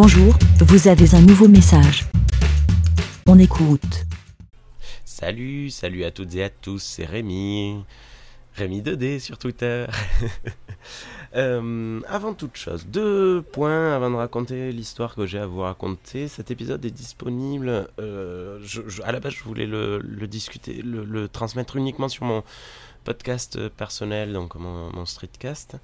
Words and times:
Bonjour, 0.00 0.32
vous 0.60 0.86
avez 0.86 1.12
un 1.16 1.20
nouveau 1.22 1.48
message. 1.48 2.04
On 3.26 3.36
écoute. 3.36 4.06
Salut, 5.04 5.70
salut 5.70 6.04
à 6.04 6.12
toutes 6.12 6.36
et 6.36 6.44
à 6.44 6.50
tous, 6.50 6.78
c'est 6.78 7.04
Rémi. 7.04 7.82
Rémi 8.54 8.80
2D 8.80 9.18
sur 9.18 9.38
Twitter. 9.38 9.86
Euh, 11.36 12.00
avant 12.08 12.32
toute 12.32 12.56
chose, 12.56 12.86
deux 12.86 13.42
points 13.42 13.94
avant 13.94 14.10
de 14.10 14.14
raconter 14.16 14.72
l'histoire 14.72 15.14
que 15.14 15.26
j'ai 15.26 15.38
à 15.38 15.46
vous 15.46 15.60
raconter. 15.60 16.26
Cet 16.26 16.50
épisode 16.50 16.82
est 16.86 16.90
disponible. 16.90 17.86
euh, 18.00 18.58
je- 18.62 19.02
à 19.04 19.12
la 19.12 19.20
base, 19.20 19.34
je 19.34 19.44
voulais 19.44 19.66
le, 19.66 20.00
discuter, 20.26 20.80
le 20.82 21.28
transmettre 21.28 21.76
uniquement 21.76 22.08
sur 22.08 22.24
mon 22.24 22.42
podcast 23.08 23.68
personnel, 23.70 24.34
donc 24.34 24.54
mon, 24.56 24.92
mon 24.92 25.06
streetcast. 25.06 25.76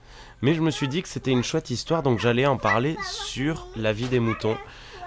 Mais 0.43 0.52
je 0.52 0.61
me 0.61 0.70
suis 0.70 0.88
dit 0.88 1.00
que 1.00 1.09
c'était 1.09 1.30
une 1.30 1.43
chouette 1.43 1.70
histoire, 1.70 2.02
donc 2.02 2.18
j'allais 2.18 2.45
en 2.45 2.59
parler 2.59 2.98
sur 3.02 3.66
la 3.77 3.95
vie 3.95 4.09
des 4.09 4.20
moutons. 4.20 4.59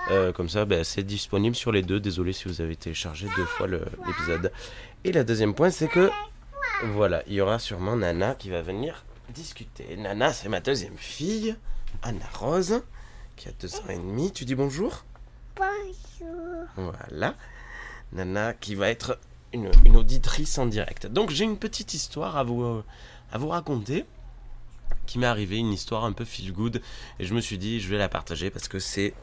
Euh, 0.09 0.31
comme 0.33 0.49
ça, 0.49 0.65
ben, 0.65 0.83
c'est 0.83 1.03
disponible 1.03 1.55
sur 1.55 1.71
les 1.71 1.83
deux. 1.83 1.99
Désolé 1.99 2.33
si 2.33 2.47
vous 2.47 2.59
avez 2.59 2.75
téléchargé 2.75 3.27
deux 3.35 3.45
fois 3.45 3.67
l'épisode. 3.67 4.51
Et 5.03 5.11
la 5.11 5.23
deuxième 5.23 5.53
point, 5.53 5.69
c'est 5.69 5.87
que 5.87 6.09
voilà, 6.85 7.21
il 7.27 7.33
y 7.33 7.41
aura 7.41 7.59
sûrement 7.59 7.95
Nana 7.95 8.33
qui 8.33 8.49
va 8.49 8.63
venir 8.63 9.05
discuter. 9.29 9.95
Nana, 9.95 10.33
c'est 10.33 10.49
ma 10.49 10.59
deuxième 10.59 10.97
fille, 10.97 11.55
Anna 12.01 12.25
Rose, 12.33 12.81
qui 13.35 13.47
a 13.47 13.51
deux 13.61 13.75
ans 13.75 13.89
et 13.89 13.97
demi. 13.97 14.31
Tu 14.31 14.43
dis 14.43 14.55
bonjour? 14.55 15.05
Bonjour. 15.55 16.65
Voilà. 16.77 17.35
Nana 18.11 18.55
qui 18.55 18.73
va 18.73 18.89
être 18.89 19.19
une, 19.53 19.71
une 19.85 19.97
auditrice 19.97 20.57
en 20.57 20.65
direct. 20.65 21.07
Donc 21.07 21.29
j'ai 21.29 21.43
une 21.45 21.57
petite 21.57 21.93
histoire 21.93 22.37
à 22.37 22.43
vous, 22.43 22.63
euh, 22.63 22.83
à 23.31 23.37
vous 23.37 23.49
raconter 23.49 24.05
qui 25.05 25.19
m'est 25.19 25.27
arrivée, 25.27 25.57
une 25.57 25.71
histoire 25.73 26.03
un 26.05 26.11
peu 26.11 26.25
feel 26.25 26.51
good. 26.51 26.81
Et 27.19 27.25
je 27.25 27.33
me 27.33 27.41
suis 27.41 27.57
dit, 27.57 27.79
je 27.79 27.89
vais 27.89 27.97
la 27.97 28.09
partager 28.09 28.49
parce 28.49 28.67
que 28.67 28.79
c'est 28.79 29.13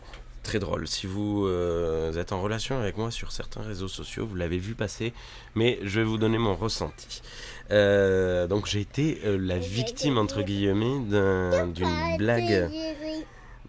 très 0.43 0.59
drôle. 0.59 0.87
Si 0.89 1.07
vous 1.07 1.47
euh, 1.47 2.13
êtes 2.19 2.33
en 2.33 2.41
relation 2.43 2.79
avec 2.79 2.97
moi 2.97 3.11
sur 3.11 3.33
certains 3.33 3.63
réseaux 3.63 3.89
sociaux, 3.89 4.27
vous 4.27 4.35
l'avez 4.35 4.59
vu 4.59 4.75
passer, 4.75 5.13
mais 5.55 5.79
je 5.83 6.01
vais 6.01 6.05
vous 6.05 6.19
donner 6.19 6.39
mon 6.39 6.55
ressenti. 6.55 7.23
Euh, 7.71 8.47
donc 8.47 8.67
j'ai 8.67 8.81
été 8.81 9.21
euh, 9.25 9.39
la 9.39 9.59
victime, 9.59 10.19
entre 10.19 10.43
guillemets, 10.43 11.01
d'un- 11.09 11.67
d'une 11.67 12.17
blague, 12.19 12.71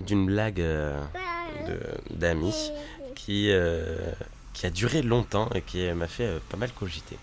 d'une 0.01 0.25
blague 0.25 0.61
d'amis 2.11 2.71
qui, 3.15 3.49
qui 4.55 4.65
a 4.65 4.69
duré 4.71 5.01
longtemps 5.03 5.49
et 5.53 5.61
qui 5.61 5.85
m'a 5.91 6.07
fait 6.07 6.25
euh, 6.25 6.39
pas 6.49 6.57
mal 6.57 6.71
cogiter. 6.71 7.17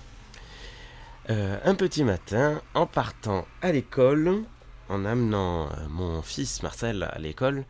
Euh, 1.30 1.58
un 1.64 1.74
petit 1.74 2.04
matin, 2.04 2.60
en 2.74 2.86
partant 2.86 3.46
à 3.62 3.72
l'école, 3.72 4.42
en 4.88 5.04
amenant 5.04 5.66
euh, 5.66 5.70
mon 5.88 6.20
fils 6.22 6.62
Marcel 6.62 7.02
à 7.04 7.18
l'école, 7.18 7.64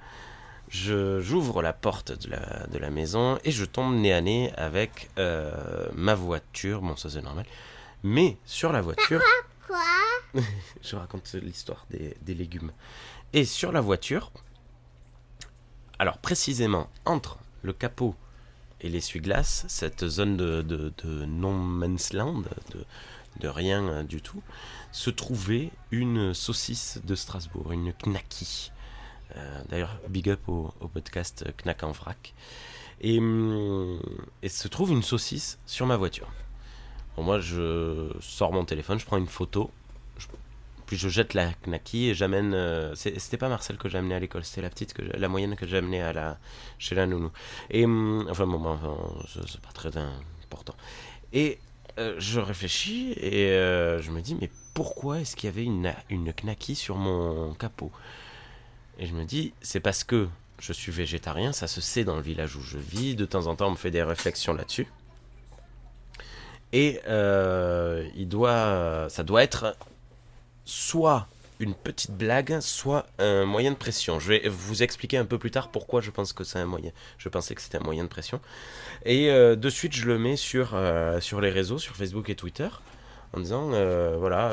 je- 0.69 1.21
j'ouvre 1.21 1.63
la 1.63 1.73
porte 1.73 2.13
de 2.27 2.31
la, 2.31 2.67
de 2.67 2.79
la 2.79 2.91
maison 2.91 3.39
et 3.45 3.53
je 3.53 3.65
tombe 3.65 3.95
nez 3.95 4.13
à 4.13 4.21
nez 4.21 4.53
avec 4.57 5.11
ma 5.95 6.15
voiture. 6.15 6.81
Bon, 6.81 6.97
ça 6.97 7.09
c'est 7.11 7.23
normal. 7.23 7.47
Mais 8.03 8.37
sur 8.45 8.73
la 8.73 8.81
voiture, 8.81 9.21
Quoi? 9.69 9.79
Je 10.83 10.97
raconte 10.97 11.33
l'histoire 11.35 11.87
des, 11.91 12.17
des 12.23 12.35
légumes. 12.35 12.73
Et 13.33 13.45
sur 13.45 13.71
la 13.71 13.81
voiture, 13.81 14.33
alors 15.99 16.19
précisément 16.19 16.89
entre 17.05 17.39
le 17.63 17.73
capot 17.73 18.17
et 18.83 18.89
l'essuie-glace, 18.89 19.65
cette 19.69 20.07
zone 20.07 20.37
de, 20.37 20.63
de, 20.63 20.93
de 21.05 21.25
no 21.25 21.53
man's 21.53 22.13
land, 22.13 22.43
de, 23.41 23.49
rien 23.49 23.85
euh, 23.85 24.03
du 24.03 24.21
tout, 24.21 24.43
se 24.91 25.11
trouvait 25.11 25.71
une 25.91 26.35
saucisse 26.35 27.01
de 27.05 27.15
Strasbourg, 27.15 27.73
une 27.73 27.93
knacky. 27.93 28.73
Euh, 29.37 29.63
D'ailleurs, 29.69 29.99
big 30.09 30.29
up 30.29 30.49
au, 30.49 30.73
podcast 30.93 31.45
Knack 31.63 31.83
en 31.85 31.93
vrac. 31.93 32.35
Et, 33.01 33.19
hum, 33.19 34.01
et 34.43 34.49
se 34.49 34.69
trouve 34.69 34.91
une 34.91 35.03
saucisse 35.03 35.59
sur 35.67 35.87
ma 35.87 35.97
voiture. 35.97 36.29
Bon, 37.17 37.23
moi, 37.23 37.39
je 37.39 38.11
sors 38.21 38.53
mon 38.53 38.65
téléphone, 38.65 38.99
je 38.99 39.07
prends 39.07 39.17
une 39.17 39.27
photo, 39.27 39.71
je 40.97 41.09
jette 41.09 41.35
la 41.35 41.53
knacky 41.67 42.11
et 42.11 42.15
j'amène. 42.15 42.55
euh, 42.55 42.95
c'était 42.95 43.37
pas 43.37 43.49
Marcel 43.49 43.77
que 43.77 43.89
j'ai 43.89 43.99
amené 43.99 44.15
à 44.15 44.19
l'école, 44.19 44.45
c'était 44.45 44.63
la 44.63 44.71
petite, 44.71 44.95
la 44.99 45.29
moyenne 45.29 45.57
que 45.57 45.67
j'ai 45.67 45.79
amenée 45.79 46.03
à 46.03 46.13
la, 46.13 46.39
chez 46.79 46.95
la 46.95 47.07
nounou. 47.07 47.31
Et 47.71 47.85
hum, 47.85 48.27
enfin, 48.31 48.47
bon, 48.47 48.79
c'est 49.27 49.61
pas 49.61 49.73
très 49.73 49.91
important. 50.45 50.75
Et 51.33 51.59
euh, 51.99 52.15
je 52.19 52.41
réfléchis 52.41 53.13
et 53.17 53.49
euh, 53.51 54.01
je 54.01 54.11
me 54.11 54.21
dis, 54.21 54.35
mais 54.41 54.51
pourquoi 54.75 55.21
est-ce 55.21 55.37
qu'il 55.37 55.49
y 55.49 55.53
avait 55.53 55.65
une, 55.65 55.93
une 56.09 56.33
knacky 56.33 56.75
sur 56.75 56.97
mon 56.97 57.55
capot? 57.55 57.93
Et 58.99 59.07
je 59.07 59.15
me 59.15 59.25
dis, 59.25 59.53
c'est 59.61 59.81
parce 59.81 60.05
que 60.05 60.29
je 60.59 60.73
suis 60.73 60.93
végétarien, 60.93 61.53
ça 61.53 61.67
se 61.67 61.81
sait 61.81 62.05
dans 62.05 62.17
le 62.17 62.23
village 62.23 62.57
où 62.57 62.63
je 62.63 62.79
vis, 62.79 63.17
de 63.17 63.25
temps 63.25 63.47
en 63.47 63.57
temps 63.57 63.69
on 63.69 63.73
me 63.73 63.77
fait 63.77 63.91
des 63.91 64.03
réflexions 64.03 64.55
là-dessus. 64.55 64.87
Et 66.73 67.01
euh, 67.07 68.09
il 68.15 68.29
doit, 68.29 69.07
ça 69.11 69.25
doit 69.25 69.43
être 69.43 69.77
soit 70.65 71.27
une 71.63 71.75
petite 71.75 72.11
blague, 72.11 72.59
soit 72.61 73.07
un 73.19 73.45
moyen 73.45 73.71
de 73.71 73.77
pression. 73.77 74.19
Je 74.19 74.29
vais 74.29 74.49
vous 74.49 74.83
expliquer 74.83 75.17
un 75.17 75.25
peu 75.25 75.39
plus 75.39 75.51
tard 75.51 75.69
pourquoi 75.71 76.01
je 76.01 76.11
pense 76.11 76.33
que 76.33 76.45
c'est 76.45 76.59
un 76.59 76.67
moyen. 76.67 76.91
Pensais 77.31 77.55
que 77.55 77.63
c'était 77.63 77.79
un 77.79 77.85
moyen 77.85 78.03
de 78.03 78.09
pression. 78.09 78.41
Et 79.05 79.31
euh, 79.31 79.55
de 79.55 79.71
suite, 79.71 79.95
je 79.95 80.07
le 80.07 80.19
mets 80.19 80.37
sur, 80.37 80.73
euh, 80.75 81.21
sur 81.21 81.41
les 81.41 81.51
réseaux, 81.51 81.79
sur 81.79 81.95
Facebook 81.95 82.29
et 82.31 82.35
Twitter, 82.35 82.69
en 83.33 83.41
disant 83.41 83.71
euh, 83.73 84.17
voilà. 84.19 84.51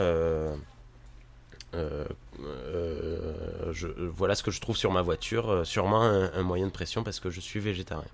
voilà 4.14 4.36
ce 4.36 4.44
que 4.44 4.52
je 4.52 4.62
trouve 4.62 4.78
sur 4.78 4.92
ma 4.92 5.02
voiture, 5.02 5.66
sûrement 5.66 6.04
un, 6.04 6.32
un 6.34 6.44
moyen 6.44 6.68
de 6.68 6.72
pression 6.72 7.04
parce 7.04 7.20
que 7.20 7.30
je 7.32 7.40
suis 7.40 7.60
végétarien. 7.60 8.06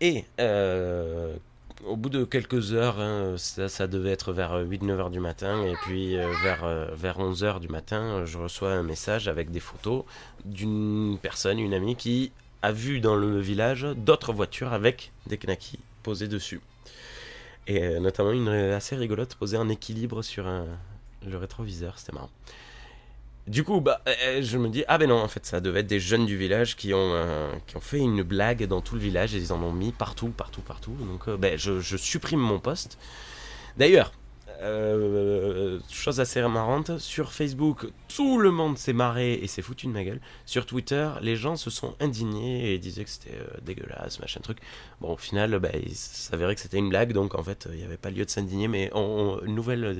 Et 0.00 0.24
au 1.86 1.96
bout 1.96 2.08
de 2.08 2.24
quelques 2.24 2.72
heures, 2.72 3.00
hein, 3.00 3.34
ça, 3.36 3.86
devait 3.86 4.10
être 4.10 4.32
vers 4.32 4.62
8-9 4.62 4.90
heures 4.90 5.10
du 5.10 5.20
matin, 5.20 5.64
et 5.64 5.74
puis 5.82 6.16
euh, 6.16 6.30
vers, 6.42 6.64
euh, 6.64 6.86
vers 6.94 7.18
11 7.18 7.44
heures 7.44 7.60
du 7.60 7.68
matin, 7.68 8.00
euh, 8.00 8.26
je 8.26 8.38
reçois 8.38 8.72
un 8.72 8.82
message 8.82 9.28
avec 9.28 9.50
des 9.50 9.60
photos 9.60 10.04
d'une 10.44 11.18
personne, 11.20 11.58
une 11.58 11.74
amie, 11.74 11.96
qui 11.96 12.32
a 12.62 12.72
vu 12.72 13.00
dans 13.00 13.16
le 13.16 13.40
village 13.40 13.86
d'autres 13.96 14.32
voitures 14.32 14.72
avec 14.72 15.12
des 15.26 15.38
knackis 15.38 15.78
posés 16.02 16.28
dessus. 16.28 16.60
Et 17.66 17.82
euh, 17.82 18.00
notamment 18.00 18.32
une 18.32 18.48
assez 18.48 18.96
rigolote 18.96 19.34
posée 19.34 19.56
en 19.56 19.68
équilibre 19.68 20.22
sur 20.22 20.44
le 20.46 21.36
rétroviseur, 21.36 21.98
c'était 21.98 22.12
marrant. 22.12 22.30
Du 23.50 23.64
coup, 23.64 23.80
bah, 23.80 24.00
euh, 24.06 24.42
je 24.42 24.58
me 24.58 24.68
dis, 24.68 24.84
ah 24.86 24.96
ben 24.96 25.08
non, 25.08 25.16
en 25.20 25.26
fait, 25.26 25.44
ça 25.44 25.60
devait 25.60 25.80
être 25.80 25.88
des 25.88 25.98
jeunes 25.98 26.24
du 26.24 26.36
village 26.36 26.76
qui 26.76 26.94
ont, 26.94 26.98
euh, 27.14 27.52
qui 27.66 27.76
ont 27.76 27.80
fait 27.80 27.98
une 27.98 28.22
blague 28.22 28.64
dans 28.66 28.80
tout 28.80 28.94
le 28.94 29.00
village 29.00 29.34
et 29.34 29.38
ils 29.38 29.52
en 29.52 29.60
ont 29.60 29.72
mis 29.72 29.90
partout, 29.90 30.28
partout, 30.28 30.60
partout. 30.60 30.92
Donc, 30.92 31.26
euh, 31.26 31.36
ben, 31.36 31.58
je, 31.58 31.96
supprime 31.96 32.38
mon 32.38 32.60
post. 32.60 32.96
D'ailleurs, 33.76 34.12
euh, 34.62 35.80
chose 35.90 36.20
assez 36.20 36.40
marrante, 36.42 36.98
sur 36.98 37.32
Facebook, 37.32 37.88
tout 38.14 38.38
le 38.38 38.52
monde 38.52 38.78
s'est 38.78 38.92
marré 38.92 39.34
et 39.34 39.48
s'est 39.48 39.62
foutu 39.62 39.88
de 39.88 39.92
ma 39.92 40.04
gueule. 40.04 40.20
Sur 40.46 40.64
Twitter, 40.64 41.10
les 41.20 41.34
gens 41.34 41.56
se 41.56 41.70
sont 41.70 41.96
indignés 41.98 42.72
et 42.72 42.78
disaient 42.78 43.02
que 43.04 43.10
c'était 43.10 43.34
euh, 43.34 43.58
dégueulasse, 43.62 44.20
machin 44.20 44.38
truc. 44.44 44.58
Bon, 45.00 45.14
au 45.14 45.16
final, 45.16 45.58
bah, 45.58 45.70
il 45.74 45.96
s'avérait 45.96 46.54
que 46.54 46.60
c'était 46.60 46.78
une 46.78 46.90
blague, 46.90 47.12
donc 47.12 47.34
en 47.34 47.42
fait, 47.42 47.66
il 47.72 47.78
n'y 47.78 47.84
avait 47.84 47.96
pas 47.96 48.10
lieu 48.10 48.24
de 48.24 48.30
s'indigner, 48.30 48.68
mais 48.68 48.90
on, 48.94 49.40
on- 49.42 49.44
nouvelle, 49.50 49.84
euh, 49.84 49.94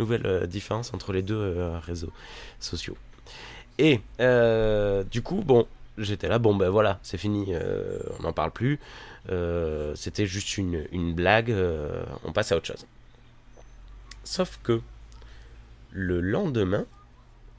nouvelle 0.00 0.26
euh, 0.26 0.46
différence 0.46 0.92
entre 0.92 1.12
les 1.12 1.22
deux 1.22 1.36
euh, 1.36 1.78
réseaux 1.78 2.12
sociaux. 2.58 2.96
Et 3.78 4.00
euh, 4.18 5.04
du 5.04 5.22
coup, 5.22 5.42
bon, 5.42 5.66
j'étais 5.96 6.28
là, 6.28 6.38
bon, 6.38 6.56
ben 6.56 6.68
voilà, 6.68 6.98
c'est 7.02 7.18
fini, 7.18 7.54
on 8.18 8.22
n'en 8.22 8.32
parle 8.32 8.50
plus. 8.50 8.78
C'était 9.94 10.26
juste 10.26 10.58
une, 10.58 11.14
blague, 11.14 11.54
on 12.24 12.32
passe 12.32 12.52
à 12.52 12.56
autre 12.56 12.66
chose. 12.66 12.84
Sauf 14.24 14.60
que 14.62 14.82
le 15.92 16.20
lendemain, 16.20 16.84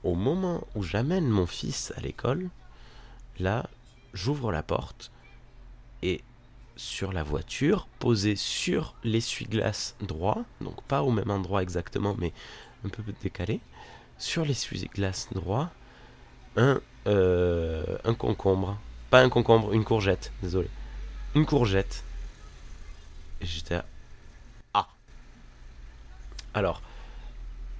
au 0.03 0.13
moment 0.13 0.67
où 0.75 0.83
j'amène 0.83 1.27
mon 1.27 1.47
fils 1.47 1.91
à 1.97 2.01
l'école, 2.01 2.49
là, 3.39 3.67
j'ouvre 4.13 4.51
la 4.51 4.61
porte 4.61 5.11
sur 6.75 7.11
la 7.13 7.23
voiture, 7.23 7.87
posée 7.99 8.35
sur 8.35 8.95
l'essuie-glace 9.03 9.95
droit, 10.01 10.43
donc 10.61 10.81
pas 10.83 11.03
au 11.03 11.11
même 11.11 11.29
endroit 11.29 11.61
exactement, 11.61 12.15
mais 12.17 12.33
un 12.85 12.89
peu 12.89 13.03
décalé, 13.21 13.59
sur 14.17 14.45
l'essuie-glace 14.45 15.29
droit, 15.33 15.69
un, 16.55 16.81
euh, 17.07 17.97
un 18.03 18.13
concombre. 18.13 18.77
Pas 19.09 19.21
un 19.21 19.29
concombre, 19.29 19.73
une 19.73 19.83
courgette, 19.83 20.31
désolé. 20.41 20.69
Une 21.35 21.45
courgette. 21.45 22.03
Et 23.41 23.45
j'étais 23.45 23.75
là, 23.75 23.85
Ah 24.73 24.87
Alors, 26.53 26.81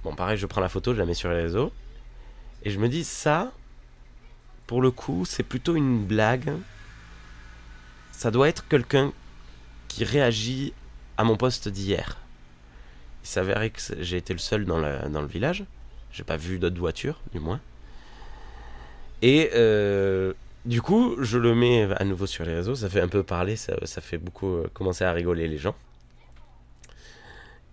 bon, 0.04 0.14
pareil, 0.14 0.36
je 0.36 0.46
prends 0.46 0.60
la 0.60 0.68
photo, 0.68 0.92
je 0.94 0.98
la 0.98 1.06
mets 1.06 1.14
sur 1.14 1.30
les 1.30 1.42
réseaux. 1.42 1.72
Et 2.64 2.70
je 2.70 2.78
me 2.78 2.88
dis, 2.88 3.04
ça, 3.04 3.52
pour 4.66 4.82
le 4.82 4.90
coup, 4.90 5.24
c'est 5.24 5.42
plutôt 5.42 5.74
une 5.74 6.04
blague. 6.04 6.52
Ça 8.12 8.30
doit 8.30 8.48
être 8.48 8.68
quelqu'un 8.68 9.12
qui 9.88 10.04
réagit 10.04 10.72
à 11.16 11.24
mon 11.24 11.36
poste 11.36 11.68
d'hier. 11.68 12.18
Il 13.24 13.28
s'avérait 13.28 13.70
que 13.70 13.80
j'ai 14.00 14.16
été 14.16 14.32
le 14.32 14.38
seul 14.38 14.64
dans, 14.64 14.78
le 14.78 15.26
village. 15.26 15.64
J'ai 16.12 16.24
pas 16.24 16.36
vu 16.36 16.58
d'autres 16.58 16.78
voitures, 16.78 17.20
du 17.32 17.40
moins. 17.40 17.60
Et 19.22 19.50
euh, 19.54 20.32
du 20.64 20.82
coup, 20.82 21.16
je 21.20 21.38
le 21.38 21.54
mets 21.54 21.88
à 21.96 22.04
nouveau 22.04 22.26
sur 22.26 22.44
les 22.44 22.54
réseaux. 22.54 22.74
Ça 22.74 22.88
fait 22.88 23.00
un 23.00 23.08
peu 23.08 23.22
parler, 23.22 23.56
ça, 23.56 23.74
ça 23.84 24.00
fait 24.00 24.18
beaucoup 24.18 24.54
euh, 24.54 24.70
commencer 24.72 25.04
à 25.04 25.12
rigoler 25.12 25.48
les 25.48 25.58
gens. 25.58 25.74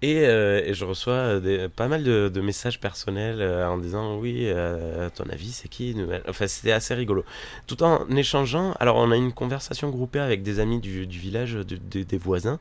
Et, 0.01 0.25
euh, 0.25 0.61
et 0.65 0.73
je 0.73 0.85
reçois 0.85 1.39
des, 1.41 1.67
pas 1.67 1.87
mal 1.89 2.03
de, 2.03 2.41
messages 2.41 2.79
personnels 2.79 3.41
euh, 3.41 3.67
en 3.67 3.77
disant 3.77 4.17
oui, 4.17 4.43
euh, 4.45 5.07
à 5.07 5.09
ton 5.09 5.25
avis, 5.29 5.51
c'est 5.51 5.67
qui 5.67 5.95
Enfin, 6.27 6.47
c'était 6.47 6.71
assez 6.71 6.93
rigolo. 6.93 7.25
Tout 7.67 7.83
en 7.83 8.07
échangeant, 8.15 8.73
alors 8.79 8.95
on 8.95 9.11
a 9.11 9.17
une 9.17 9.33
conversation 9.33 9.89
groupée 9.89 10.19
avec 10.19 10.41
des 10.41 10.59
amis 10.59 10.79
du, 10.79 11.05
village, 11.05 11.53
de- 11.53 11.63
de- 11.75 12.03
des 12.03 12.17
voisins. 12.17 12.59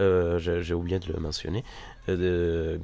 Euh, 0.00 0.38
J'ai 0.38 0.72
oublié 0.72 0.98
de 1.00 1.12
le 1.12 1.18
mentionner. 1.20 1.64
Euh, 2.08 2.78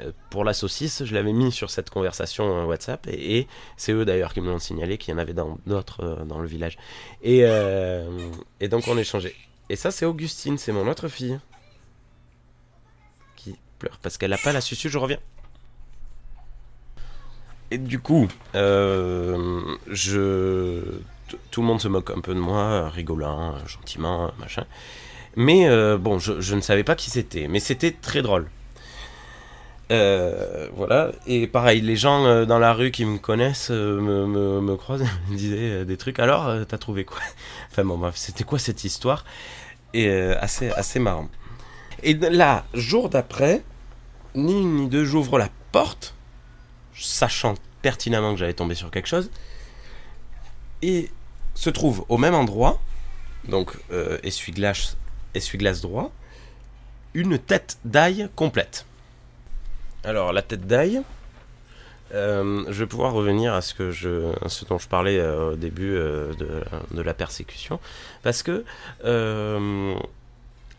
euh, 0.00 0.12
pour 0.30 0.44
la 0.44 0.54
saucisse, 0.54 1.04
je 1.04 1.14
l'avais 1.14 1.32
mis 1.32 1.52
sur 1.52 1.68
cette 1.70 1.90
conversation 1.90 2.62
euh, 2.62 2.64
WhatsApp 2.64 3.06
et, 3.08 3.46
c'est 3.76 3.92
eux 3.92 4.04
d'ailleurs 4.04 4.32
qui 4.32 4.40
me 4.40 4.48
l'ont 4.48 4.58
signalé 4.58 4.96
qu'il 4.98 5.12
y 5.12 5.16
en 5.16 5.18
avait 5.18 5.34
d'autres 5.66 6.00
euh, 6.02 6.24
dans 6.24 6.38
le 6.40 6.46
village. 6.48 6.78
Et, 7.22 7.40
euh, 7.42 8.06
donc 8.70 8.88
on 8.88 8.96
échangeait. 8.96 9.34
Et 9.68 9.76
ça, 9.76 9.90
c'est 9.90 10.06
Augustine, 10.06 10.56
c'est 10.56 10.72
mon 10.72 10.88
autre 10.88 11.08
fille 11.08 11.38
pleure 13.78 13.98
parce 14.02 14.18
qu'elle 14.18 14.30
n'a 14.30 14.38
pas 14.38 14.52
la 14.52 14.60
susu, 14.60 14.88
je 14.88 14.98
reviens. 14.98 15.18
Et 17.70 17.78
du 17.78 17.98
coup, 17.98 18.28
euh, 18.54 19.60
je, 19.88 20.80
tout 21.50 21.60
le 21.60 21.66
monde 21.66 21.80
se 21.80 21.88
moque 21.88 22.10
un 22.10 22.20
peu 22.20 22.34
de 22.34 22.40
moi, 22.40 22.88
rigolant, 22.88 23.54
gentiment, 23.66 24.30
machin. 24.38 24.64
Mais 25.36 25.68
euh, 25.68 25.98
bon, 25.98 26.18
je, 26.18 26.54
ne 26.54 26.60
savais 26.60 26.84
pas 26.84 26.94
qui 26.94 27.10
c'était, 27.10 27.46
mais 27.46 27.60
c'était 27.60 27.92
très 27.92 28.22
drôle. 28.22 28.48
Euh, 29.90 30.68
voilà, 30.74 31.12
et 31.26 31.46
pareil, 31.46 31.80
les 31.80 31.96
gens 31.96 32.44
dans 32.44 32.58
la 32.58 32.74
rue 32.74 32.90
qui 32.90 33.06
me 33.06 33.16
connaissent 33.18 33.70
me, 33.70 34.26
me, 34.26 34.60
me 34.60 34.76
croisent 34.76 35.06
me 35.30 35.36
disaient 35.36 35.84
des 35.84 35.96
trucs. 35.98 36.18
Alors, 36.18 36.66
t'as 36.66 36.78
trouvé 36.78 37.04
quoi? 37.04 37.20
Enfin 37.70 37.84
bon, 37.84 37.98
bref, 37.98 38.16
c'était 38.16 38.44
quoi 38.44 38.58
cette 38.58 38.84
histoire? 38.84 39.24
Et 39.92 40.10
assez, 40.10 40.70
assez 40.70 40.98
marrant. 40.98 41.28
Et 42.02 42.14
là, 42.14 42.64
jour 42.74 43.08
d'après, 43.08 43.62
ni 44.34 44.60
une 44.60 44.76
ni 44.76 44.88
deux, 44.88 45.04
j'ouvre 45.04 45.38
la 45.38 45.48
porte, 45.72 46.14
sachant 46.94 47.54
pertinemment 47.82 48.32
que 48.32 48.38
j'allais 48.38 48.54
tomber 48.54 48.74
sur 48.74 48.90
quelque 48.90 49.08
chose, 49.08 49.30
et 50.82 51.10
se 51.54 51.70
trouve 51.70 52.04
au 52.08 52.18
même 52.18 52.34
endroit, 52.34 52.80
donc 53.48 53.72
euh, 53.90 54.18
essuie-glace 54.22 54.96
essuie-glace 55.34 55.80
droit, 55.80 56.12
une 57.14 57.38
tête 57.38 57.78
d'ail 57.84 58.28
complète. 58.36 58.86
Alors 60.04 60.32
la 60.32 60.42
tête 60.42 60.66
d'ail, 60.66 61.02
euh, 62.14 62.64
je 62.68 62.78
vais 62.78 62.86
pouvoir 62.86 63.12
revenir 63.12 63.54
à 63.54 63.60
ce, 63.60 64.64
dont 64.68 64.78
je 64.78 64.88
parlais 64.88 65.18
euh, 65.18 65.52
au 65.52 65.56
début 65.56 65.94
de, 65.94 67.02
la 67.02 67.14
persécution, 67.14 67.80
parce 68.22 68.42
que 68.42 68.64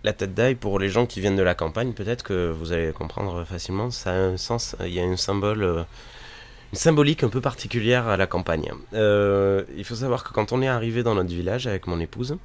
la 0.03 0.13
tête 0.13 0.33
d'ail, 0.33 0.55
pour 0.55 0.79
les 0.79 0.89
gens 0.89 1.05
qui 1.05 1.19
viennent 1.19 1.35
de 1.35 1.43
la 1.43 1.55
campagne, 1.55 1.93
peut-être 1.93 2.23
que 2.23 2.51
vous 2.51 2.71
allez 2.71 2.91
comprendre 2.91 3.43
facilement, 3.43 3.91
ça 3.91 4.11
a 4.11 4.15
un 4.15 4.37
sens, 4.37 4.75
il 4.81 4.93
y 4.93 4.99
a 4.99 5.03
un 5.03 5.17
symbole, 5.17 5.63
euh, 5.63 5.83
une 6.71 6.79
symbolique 6.79 7.23
un 7.23 7.29
peu 7.29 7.41
particulière 7.41 8.07
à 8.07 8.15
la 8.15 8.27
campagne. 8.27 8.71
Euh, 8.93 9.63
il 9.75 9.83
faut 9.83 9.95
savoir 9.95 10.23
que 10.23 10.31
quand 10.31 10.51
on 10.53 10.61
est 10.61 10.67
arrivé 10.67 11.03
dans 11.03 11.15
notre 11.15 11.29
village 11.29 11.67
avec 11.67 11.87
mon 11.87 11.99
épouse, 11.99 12.37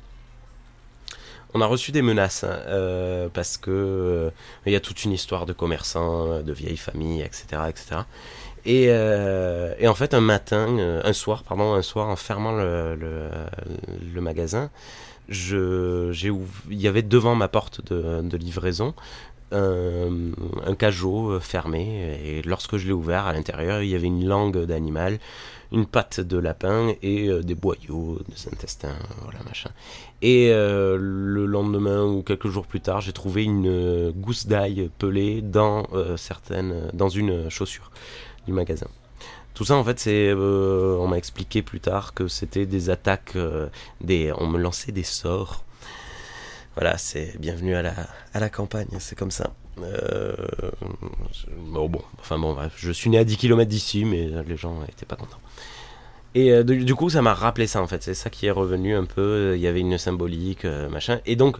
on 1.56 1.60
a 1.60 1.66
reçu 1.66 1.92
des 1.92 2.02
menaces 2.02 2.44
euh, 2.44 3.28
parce 3.32 3.56
que 3.56 4.32
il 4.66 4.72
y 4.72 4.76
a 4.76 4.80
toute 4.80 5.04
une 5.04 5.12
histoire 5.12 5.46
de 5.46 5.52
commerçants, 5.52 6.42
de 6.42 6.52
vieilles 6.52 6.76
familles, 6.76 7.22
etc., 7.22 7.62
etc. 7.68 8.00
Et, 8.66 8.86
euh, 8.88 9.74
et 9.78 9.88
en 9.88 9.94
fait, 9.94 10.14
un 10.14 10.20
matin, 10.20 10.78
euh, 10.78 11.00
un 11.04 11.12
soir, 11.12 11.42
pardon, 11.42 11.74
un 11.74 11.82
soir, 11.82 12.08
en 12.08 12.16
fermant 12.16 12.52
le, 12.52 12.94
le, 12.94 13.28
le 14.14 14.20
magasin, 14.20 14.70
je, 15.28 16.10
j'ai 16.12 16.30
il 16.70 16.80
y 16.80 16.88
avait 16.88 17.02
devant 17.02 17.34
ma 17.34 17.48
porte 17.48 17.84
de, 17.92 18.22
de 18.22 18.36
livraison 18.36 18.94
un, 19.52 20.32
un 20.66 20.74
cajot 20.74 21.32
euh, 21.32 21.40
fermé. 21.40 22.18
Et 22.24 22.42
lorsque 22.42 22.76
je 22.76 22.86
l'ai 22.86 22.92
ouvert, 22.92 23.26
à 23.26 23.32
l'intérieur, 23.32 23.82
il 23.82 23.90
y 23.90 23.94
avait 23.94 24.06
une 24.06 24.26
langue 24.26 24.64
d'animal, 24.64 25.18
une 25.72 25.86
patte 25.86 26.20
de 26.20 26.38
lapin 26.38 26.92
et 27.02 27.28
euh, 27.28 27.42
des 27.42 27.54
boyaux, 27.54 28.18
des 28.28 28.48
intestins, 28.52 28.96
voilà, 29.22 29.40
machin. 29.46 29.70
Et 30.22 30.50
euh, 30.52 30.96
le 30.98 31.46
lendemain 31.46 32.04
ou 32.04 32.22
quelques 32.22 32.48
jours 32.48 32.66
plus 32.66 32.80
tard, 32.80 33.00
j'ai 33.00 33.12
trouvé 33.12 33.44
une 33.44 33.68
euh, 33.68 34.12
gousse 34.14 34.46
d'ail 34.46 34.90
pelée 34.98 35.42
dans, 35.42 35.86
euh, 35.92 36.16
certaines, 36.16 36.90
dans 36.92 37.08
une 37.08 37.50
chaussure 37.50 37.90
du 38.46 38.52
magasin. 38.52 38.86
Tout 39.54 39.64
ça, 39.64 39.76
en 39.76 39.84
fait, 39.84 40.00
c'est. 40.00 40.30
euh, 40.30 40.96
on 40.98 41.06
m'a 41.06 41.16
expliqué 41.16 41.62
plus 41.62 41.78
tard 41.80 42.12
que 42.12 42.26
c'était 42.26 42.66
des 42.66 42.90
attaques. 42.90 43.36
euh, 43.36 43.68
des, 44.00 44.32
on 44.36 44.48
me 44.48 44.58
lançait 44.58 44.90
des 44.90 45.04
sorts. 45.04 45.64
Voilà, 46.74 46.98
c'est 46.98 47.38
bienvenue 47.38 47.76
à 47.76 47.82
la, 47.82 47.94
à 48.32 48.40
la 48.40 48.50
campagne, 48.50 48.88
c'est 48.98 49.16
comme 49.16 49.30
ça. 49.30 49.52
Euh, 49.80 50.34
bon, 51.68 51.88
bon, 51.88 52.02
enfin 52.18 52.36
bon, 52.36 52.52
bref, 52.54 52.72
je 52.76 52.90
suis 52.90 53.10
né 53.10 53.18
à 53.18 53.24
10 53.24 53.36
km 53.36 53.70
d'ici, 53.70 54.04
mais 54.04 54.28
les 54.44 54.56
gens 54.56 54.82
étaient 54.88 55.06
pas 55.06 55.14
contents. 55.14 55.38
Et 56.34 56.64
du, 56.64 56.96
coup, 56.96 57.10
ça 57.10 57.22
m'a 57.22 57.32
rappelé 57.32 57.68
ça 57.68 57.80
en 57.80 57.86
fait. 57.86 58.02
C'est 58.02 58.14
ça 58.14 58.28
qui 58.28 58.46
est 58.46 58.50
revenu 58.50 58.96
un 58.96 59.04
peu. 59.04 59.52
Il 59.54 59.60
y 59.60 59.68
avait 59.68 59.78
une 59.78 59.98
symbolique, 59.98 60.64
machin. 60.64 61.20
Et 61.26 61.36
donc, 61.36 61.58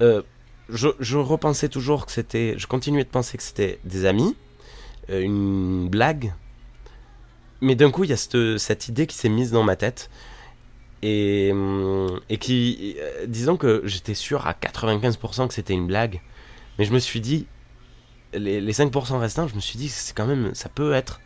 je, 0.00 0.88
je 0.98 1.18
repensais 1.18 1.68
toujours 1.68 2.04
que 2.04 2.10
c'était. 2.10 2.54
Je 2.58 2.66
continuais 2.66 3.04
de 3.04 3.08
penser 3.08 3.36
que 3.36 3.44
c'était 3.44 3.78
des 3.84 4.06
amis, 4.06 4.34
une 5.10 5.88
blague. 5.88 6.32
Mais 7.60 7.74
d'un 7.74 7.90
coup, 7.90 8.04
il 8.04 8.10
y 8.10 8.12
a 8.12 8.16
cette, 8.16 8.58
cette 8.58 8.88
idée 8.88 9.06
qui 9.06 9.16
s'est 9.16 9.28
mise 9.28 9.50
dans 9.50 9.64
ma 9.64 9.76
tête. 9.76 10.10
Et, 11.02 11.50
hum, 11.52 12.20
et 12.28 12.38
qui. 12.38 12.96
euh, 12.98 13.26
disons 13.26 13.56
que 13.56 13.82
j'étais 13.84 14.14
sûr 14.14 14.46
à 14.46 14.52
95% 14.54 15.48
que 15.48 15.54
c'était 15.54 15.74
une 15.74 15.86
blague. 15.86 16.20
Mais 16.78 16.84
je 16.84 16.92
me 16.92 16.98
suis 16.98 17.20
dit. 17.20 17.46
Les, 18.34 18.60
les 18.60 18.72
5% 18.74 19.18
restants, 19.18 19.48
je 19.48 19.54
me 19.54 19.60
suis 19.60 19.78
dit, 19.78 19.88
c'est 19.88 20.14
quand 20.16 20.26
même. 20.26 20.54
Ça 20.54 20.68
peut 20.68 20.92
être 20.92 21.20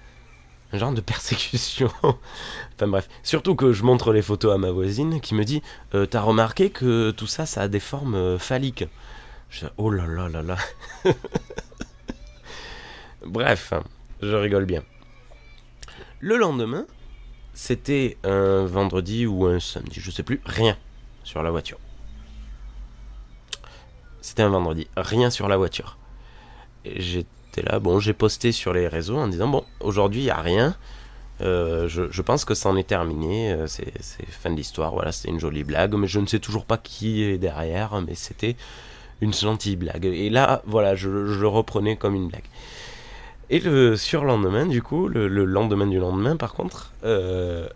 un 0.72 0.78
genre 0.78 0.92
de 0.92 1.00
persécution. 1.02 1.90
enfin 2.02 2.88
bref, 2.88 3.08
surtout 3.22 3.56
que 3.56 3.72
je 3.72 3.82
montre 3.84 4.12
les 4.12 4.22
photos 4.22 4.54
à 4.54 4.58
ma 4.58 4.70
voisine 4.70 5.20
qui 5.20 5.34
me 5.34 5.44
dit 5.44 5.62
euh, 5.94 6.06
T'as 6.06 6.20
remarqué 6.22 6.70
que 6.70 7.10
tout 7.12 7.26
ça, 7.26 7.46
ça 7.46 7.62
a 7.62 7.68
des 7.68 7.80
formes 7.80 8.14
euh, 8.14 8.38
phalliques? 8.38 8.84
Oh 9.76 9.90
là 9.90 10.06
là 10.06 10.28
là 10.28 10.42
là. 10.42 10.56
bref, 13.26 13.72
je 14.22 14.34
rigole 14.34 14.64
bien. 14.64 14.82
Le 16.20 16.36
lendemain, 16.36 16.86
c'était 17.54 18.16
un 18.24 18.64
vendredi 18.64 19.26
ou 19.26 19.46
un 19.46 19.60
samedi, 19.60 20.00
je 20.00 20.10
sais 20.10 20.22
plus, 20.22 20.40
rien 20.44 20.76
sur 21.24 21.42
la 21.42 21.50
voiture. 21.50 21.78
C'était 24.20 24.42
un 24.42 24.50
vendredi, 24.50 24.86
rien 24.96 25.30
sur 25.30 25.48
la 25.48 25.56
voiture. 25.56 25.98
J'étais 26.84 27.62
là, 27.62 27.78
bon, 27.80 27.98
j'ai 27.98 28.12
posté 28.12 28.52
sur 28.52 28.72
les 28.72 28.88
réseaux 28.88 29.18
en 29.18 29.28
disant 29.28 29.48
bon, 29.48 29.64
aujourd'hui 29.80 30.20
il 30.20 30.26
y 30.26 30.30
a 30.30 30.40
rien. 30.40 30.76
Euh, 31.40 31.88
je, 31.88 32.22
pense 32.22 32.44
que 32.44 32.54
c'en 32.54 32.76
est 32.76 32.86
terminé, 32.86 33.52
euh, 33.52 33.66
c'est 33.66 33.92
c'est 34.00 34.24
fin 34.26 34.50
de 34.50 34.54
l'histoire, 34.54 34.92
voilà, 34.92 35.10
c'était 35.10 35.30
une 35.30 35.40
jolie 35.40 35.64
blague, 35.64 35.94
mais 35.94 36.06
je 36.06 36.20
ne 36.20 36.26
sais 36.26 36.38
toujours 36.38 36.64
pas 36.64 36.78
qui 36.78 37.24
est 37.24 37.36
derrière, 37.36 38.00
mais 38.00 38.14
c'était 38.14 38.54
une 39.20 39.34
gentille 39.34 39.74
blague. 39.74 40.04
Et 40.04 40.30
là, 40.30 40.62
voilà, 40.66 40.94
je, 40.94 41.26
je 41.26 41.40
le 41.40 41.48
reprenais 41.48 41.96
comme 41.96 42.14
une 42.14 42.28
blague. 42.28 42.44
Et 43.52 43.60
le 43.60 43.96
surlendemain, 43.96 44.64
du 44.64 44.80
coup, 44.80 45.08
le, 45.08 45.28
le 45.28 45.44
lendemain 45.44 45.86
du 45.86 45.98
lendemain, 45.98 46.36
par 46.36 46.54
contre, 46.54 46.90
euh, 47.04 47.68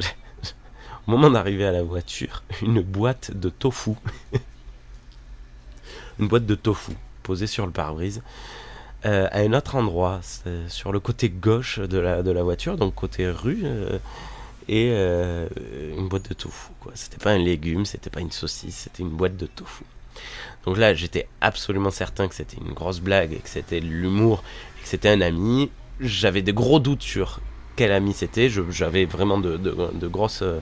au 1.06 1.12
moment 1.12 1.30
d'arriver 1.30 1.64
à 1.64 1.70
la 1.70 1.84
voiture, 1.84 2.42
une 2.60 2.82
boîte 2.82 3.30
de 3.30 3.48
tofu, 3.48 3.92
une 6.18 6.26
boîte 6.26 6.44
de 6.44 6.56
tofu 6.56 6.90
posée 7.22 7.46
sur 7.46 7.66
le 7.66 7.70
pare-brise, 7.70 8.20
euh, 9.06 9.28
à 9.30 9.38
un 9.38 9.52
autre 9.52 9.76
endroit, 9.76 10.18
sur 10.66 10.90
le 10.90 10.98
côté 10.98 11.28
gauche 11.28 11.78
de 11.78 11.98
la, 11.98 12.24
de 12.24 12.32
la 12.32 12.42
voiture, 12.42 12.76
donc 12.76 12.96
côté 12.96 13.30
rue, 13.30 13.62
euh, 13.62 14.00
et 14.66 14.88
une 15.96 16.08
boîte 16.08 16.30
de 16.30 16.34
tofu. 16.34 16.72
C'était 16.94 17.22
pas 17.22 17.30
un 17.30 17.38
légume, 17.38 17.86
c'était 17.86 18.10
pas 18.10 18.20
une 18.20 18.32
saucisse, 18.32 18.74
c'était 18.74 19.04
une 19.04 19.10
boîte 19.10 19.36
de 19.36 19.46
tofu. 19.46 19.84
Donc 20.64 20.78
là, 20.78 20.94
j'étais 20.94 21.28
absolument 21.40 21.90
certain 21.90 22.28
que 22.28 22.34
c'était 22.34 22.58
une 22.58 22.72
grosse 22.72 23.00
blague 23.00 23.32
et 23.32 23.38
que 23.38 23.48
c'était 23.48 23.80
l'humour 23.80 24.42
que 24.82 24.88
c'était 24.88 25.08
un 25.08 25.20
ami. 25.20 25.70
J'avais 26.00 26.42
des 26.42 26.52
gros 26.52 26.80
doutes 26.80 27.02
sur 27.02 27.40
quel 27.76 27.92
ami 27.92 28.12
c'était. 28.12 28.48
J'avais 28.48 29.04
vraiment 29.04 29.38
de, 29.38 30.08
grosses. 30.08 30.42
euh, 30.42 30.60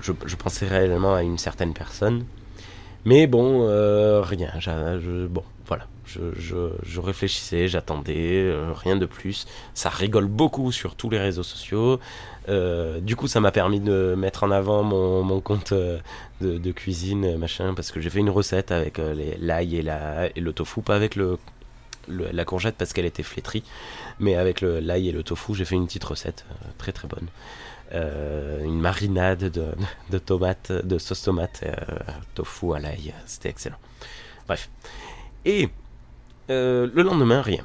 je 0.00 0.36
pensais 0.36 0.66
réellement 0.66 1.14
à 1.14 1.22
une 1.22 1.38
certaine 1.38 1.72
personne. 1.72 2.24
Mais 3.04 3.26
bon, 3.26 3.66
euh, 3.68 4.20
rien. 4.22 4.52
je- 4.58 5.26
bon, 5.26 5.44
voilà. 5.66 5.86
Je, 6.06 7.00
réfléchissais, 7.00 7.68
j'attendais, 7.68 8.42
euh, 8.44 8.72
rien 8.72 8.96
de 8.96 9.04
plus. 9.06 9.46
Ça 9.74 9.90
rigole 9.90 10.26
beaucoup 10.26 10.72
sur 10.72 10.94
tous 10.94 11.10
les 11.10 11.18
réseaux 11.18 11.42
sociaux. 11.42 12.00
Euh, 12.48 13.00
du 13.00 13.14
coup, 13.14 13.28
ça 13.28 13.40
m'a 13.40 13.50
permis 13.52 13.80
de 13.80 14.14
mettre 14.16 14.44
en 14.44 14.50
avant 14.50 14.82
mon, 14.82 15.40
compte 15.40 15.74
de, 15.74 16.72
cuisine, 16.72 17.36
machin, 17.36 17.74
parce 17.74 17.90
que 17.90 18.00
j'ai 18.00 18.08
fait 18.08 18.20
une 18.20 18.30
recette 18.30 18.72
avec 18.72 18.98
l'ail 19.40 19.76
et, 19.76 20.40
le 20.40 20.52
tofu, 20.52 20.80
pas 20.80 20.96
avec 20.96 21.18
la 22.08 22.44
courgette 22.46 22.76
parce 22.78 22.94
qu'elle 22.94 23.06
était 23.06 23.22
flétrie. 23.22 23.62
Mais 24.18 24.34
avec 24.34 24.62
l'ail 24.62 25.08
et 25.10 25.12
le 25.12 25.22
tofu, 25.22 25.54
j'ai 25.54 25.66
fait 25.66 25.76
une 25.76 25.86
petite 25.86 26.04
recette 26.04 26.46
très 26.78 26.92
très 26.92 27.06
bonne. 27.06 27.28
Euh, 27.94 28.62
une 28.64 28.80
marinade 28.80 29.44
de, 29.44 29.68
de 30.10 30.82
de 30.82 30.98
sauce 30.98 31.22
tomate, 31.22 31.62
euh, 31.64 31.74
tofu 32.34 32.74
à 32.74 32.78
l'ail. 32.78 33.14
C'était 33.26 33.48
excellent. 33.48 33.78
Bref. 34.46 34.70
Et 35.44 35.70
euh, 36.50 36.88
le 36.92 37.02
lendemain, 37.02 37.40
rien. 37.40 37.64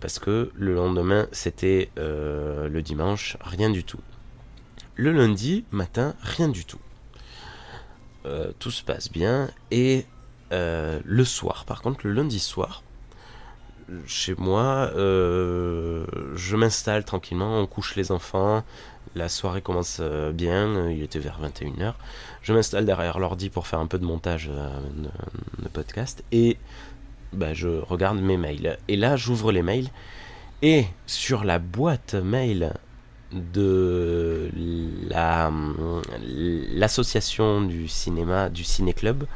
Parce 0.00 0.18
que 0.18 0.50
le 0.54 0.74
lendemain, 0.74 1.28
c'était 1.30 1.90
le 1.96 2.80
dimanche, 2.80 3.36
rien 3.40 3.70
du 3.70 3.84
tout. 3.84 4.00
Le 4.96 5.12
lundi 5.12 5.64
matin, 5.70 6.14
rien 6.22 6.48
du 6.48 6.64
tout. 6.64 6.80
Tout 8.58 8.72
se 8.72 8.82
passe 8.82 9.12
bien. 9.12 9.48
Et 9.70 10.06
le 10.50 11.24
soir, 11.24 11.66
par 11.66 11.82
contre, 11.82 12.00
le 12.04 12.14
lundi 12.14 12.40
soir, 12.40 12.82
chez 14.08 14.34
moi, 14.36 14.90
je 14.96 16.56
m'installe 16.56 17.04
tranquillement, 17.04 17.60
on 17.60 17.68
couche 17.68 17.94
les 17.94 18.10
enfants, 18.10 18.64
la 19.16 19.28
soirée 19.28 19.62
commence 19.62 19.98
euh, 20.00 20.30
bien, 20.30 20.88
il 20.90 21.02
était 21.02 21.18
vers 21.18 21.40
21h. 21.42 21.94
Je 22.42 22.52
m'installe 22.52 22.84
derrière 22.84 23.18
l'ordi 23.18 23.50
pour 23.50 23.66
faire 23.66 23.80
un 23.80 23.86
peu 23.86 23.98
de 23.98 24.04
montage 24.04 24.50
euh, 24.52 24.68
de, 25.62 25.68
podcast 25.68 26.22
et 26.32 26.58
bah, 27.32 27.54
je 27.54 27.68
regarde 27.68 28.20
mes 28.20 28.36
mails. 28.36 28.78
Et 28.88 28.96
là, 28.96 29.16
j'ouvre 29.16 29.52
les 29.52 29.62
mails 29.62 29.88
et 30.62 30.86
sur 31.06 31.44
la 31.44 31.58
boîte 31.58 32.14
mail 32.14 32.72
de 33.32 34.50
la 35.08 35.50
l'association 36.22 37.60
du 37.62 37.88
cinéma 37.88 38.48
du 38.48 38.62
ciné 38.62 38.92
club 38.92 39.26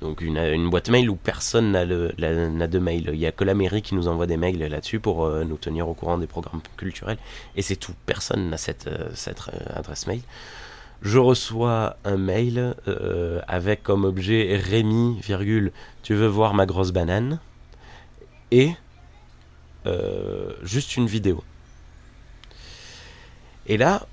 donc 0.00 0.20
une, 0.20 0.70
boîte 0.70 0.90
mail 0.90 1.10
où 1.10 1.16
personne 1.16 1.72
n'a 1.72 1.84
de 1.84 2.78
mail. 2.78 3.10
Il 3.12 3.18
n'y 3.18 3.26
a 3.26 3.32
que 3.32 3.44
la 3.44 3.54
mairie 3.54 3.82
qui 3.82 3.94
nous 3.94 4.06
envoie 4.06 4.26
des 4.26 4.36
mails 4.36 4.58
là-dessus 4.58 5.00
pour 5.00 5.24
euh, 5.24 5.44
nous 5.44 5.56
tenir 5.56 5.88
au 5.88 5.94
courant 5.94 6.18
des 6.18 6.28
programmes 6.28 6.60
culturels. 6.76 7.18
Et 7.56 7.62
c'est 7.62 7.76
tout. 7.76 7.94
Personne 8.06 8.50
n'a 8.50 8.56
cette, 8.56 8.86
euh, 8.86 9.08
cette 9.14 9.48
euh, 9.48 9.58
adresse 9.74 10.06
mail. 10.06 10.20
Je 11.02 11.18
reçois 11.18 11.96
un 12.04 12.16
mail 12.16 12.74
avec 13.46 13.84
comme 13.84 14.04
objet 14.04 14.56
Rémi, 14.60 15.20
virgule, 15.20 15.70
tu 16.02 16.14
veux 16.14 16.26
voir 16.26 16.54
ma 16.54 16.66
grosse 16.66 16.90
banane? 16.90 17.38
Et 18.50 18.72
juste 20.64 20.96
une 20.96 21.06
vidéo. 21.06 21.44
Et 23.68 23.76
là, 23.76 24.08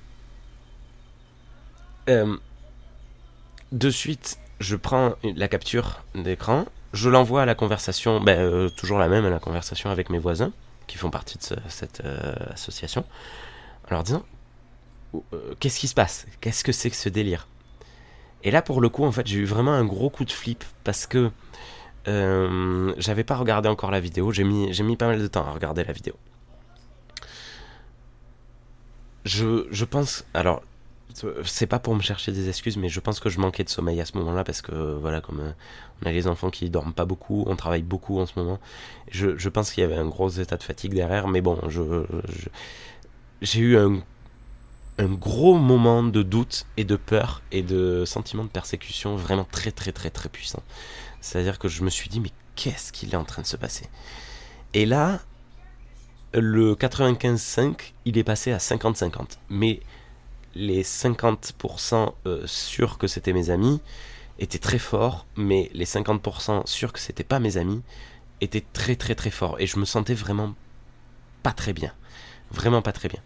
de 2.08 3.90
suite, 3.90 4.38
je 4.60 4.76
prends 4.76 5.16
la 5.24 5.48
capture 5.48 6.04
d'écran, 6.16 6.66
je 6.94 7.10
l'envoie 7.10 7.42
à 7.44 7.46
la 7.46 7.56
conversation, 7.56 8.22
ben, 8.22 8.40
euh, 8.40 8.70
toujours 8.70 9.00
la 9.00 9.08
même, 9.10 9.26
à 9.26 9.30
la 9.30 9.40
conversation 9.40 9.90
avec 9.90 10.10
mes 10.10 10.20
voisins, 10.20 10.52
qui 10.88 10.98
font 10.98 11.10
partie 11.10 11.38
de 11.38 11.44
ce- 11.44 11.56
cette 11.68 12.02
euh, 12.06 12.34
association, 12.54 13.04
en 13.88 13.96
leur 13.96 14.04
disant 14.04 14.24
euh, 15.34 15.54
Qu'est-ce 15.60 15.80
qui 15.80 15.88
se 15.88 15.94
passe? 15.96 16.26
Qu'est-ce 16.42 16.64
que 16.64 16.72
c'est 16.72 16.90
que 16.90 16.96
ce 16.96 17.10
délire? 17.10 17.48
Et 18.44 18.52
là, 18.52 18.62
pour 18.62 18.80
le 18.82 18.90
coup, 18.90 19.04
en 19.06 19.12
fait, 19.12 19.26
j'ai 19.28 19.40
eu 19.40 19.46
vraiment 19.46 19.74
un 19.74 19.86
gros 19.86 20.10
coup 20.10 20.24
de 20.26 20.32
flip 20.32 20.64
parce 20.84 21.08
que 21.08 21.32
j'avais 22.98 23.24
pas 23.24 23.36
regardé 23.36 23.68
encore 23.68 23.90
la 23.90 24.00
vidéo, 24.00 24.32
j'ai 24.32 24.44
mis, 24.44 24.72
j'ai 24.72 24.84
mis 24.84 24.96
pas 24.96 25.08
mal 25.08 25.20
de 25.20 25.26
temps 25.28 25.46
à 25.48 25.52
regarder 25.52 25.84
la 25.84 25.92
vidéo. 25.92 26.14
Je, 29.24 29.66
je 29.72 29.86
pense. 29.86 30.24
Alors, 30.34 30.62
c'est 31.44 31.68
pas 31.68 31.80
pour 31.80 31.96
me 31.96 32.02
chercher 32.02 32.32
des 32.32 32.50
excuses, 32.50 32.78
mais 32.78 32.90
je 32.90 33.00
pense 33.00 33.20
que 33.20 33.30
je 33.30 33.40
manquais 33.40 33.64
de 33.64 33.70
sommeil 33.70 34.02
à 34.02 34.06
ce 34.06 34.18
moment-là 34.18 34.44
parce 34.44 34.62
que 34.62 34.74
voilà, 35.00 35.22
comme 35.22 35.40
euh, 35.40 35.52
on 36.04 36.08
a 36.08 36.12
les 36.12 36.28
enfants 36.28 36.50
qui 36.50 36.70
dorment 36.70 36.94
pas 36.94 37.06
beaucoup, 37.06 37.44
on 37.48 37.56
travaille 37.56 37.84
beaucoup 37.84 38.20
en 38.20 38.26
ce 38.26 38.34
moment. 38.38 38.60
Je, 39.10 39.50
pense 39.50 39.72
qu'il 39.72 39.82
y 39.82 39.86
avait 39.86 39.96
un 39.96 40.08
gros 40.08 40.30
état 40.30 40.58
de 40.58 40.64
fatigue 40.64 40.94
derrière, 40.94 41.28
mais 41.28 41.42
bon, 41.42 41.60
je- 41.70 42.06
j'ai 43.42 43.60
eu 43.62 43.78
un, 43.78 44.02
un 44.98 45.08
gros 45.14 45.58
moment 45.58 46.04
de 46.04 46.24
doute 46.24 46.66
et 46.78 46.84
de 46.84 46.96
peur 46.96 47.42
et 47.52 47.64
de 47.64 48.04
sentiment 48.06 48.44
de 48.44 48.50
persécution 48.50 49.16
vraiment 49.16 49.48
très 49.50 49.72
très 49.72 49.92
très 49.92 50.10
très 50.10 50.30
puissant. 50.30 50.64
C'est-à-dire 51.22 51.60
que 51.60 51.68
je 51.68 51.84
me 51.84 51.90
suis 51.90 52.10
dit, 52.10 52.20
mais 52.20 52.32
qu'est-ce 52.56 52.92
qu'il 52.92 53.14
est 53.14 53.18
en 53.18 53.26
train 53.26 53.42
de 53.42 53.48
se 53.48 53.58
passer? 53.58 53.88
Et 54.74 54.86
là, 54.86 55.20
le 56.34 56.76
95.5, 56.76 57.94
il 58.06 58.18
est 58.18 58.24
passé 58.24 58.52
à 58.52 58.58
50-50. 58.58 59.38
Mais 59.50 59.80
les 60.56 60.84
50% 60.84 62.14
euh, 62.26 62.44
sûrs 62.46 62.98
que 62.98 63.08
c'était 63.08 63.34
mes 63.34 63.50
amis 63.50 63.82
étaient 64.40 64.60
très 64.60 64.80
forts, 64.80 65.26
mais 65.36 65.70
les 65.74 65.86
50% 65.86 66.66
sûrs 66.68 66.94
que 66.94 67.00
c'était 67.00 67.24
pas 67.24 67.40
mes 67.40 67.58
amis 67.58 67.82
étaient 68.42 68.66
très 68.74 68.96
très 68.96 69.16
très 69.16 69.30
forts. 69.30 69.58
Et 69.60 69.68
je 69.68 69.80
me 69.80 69.86
sentais 69.86 70.14
vraiment 70.14 70.54
pas 71.44 71.52
très 71.52 71.74
bien. 71.74 71.94
Vraiment 72.52 72.82
pas 72.82 72.92
très 72.92 73.08
bien. 73.10 73.20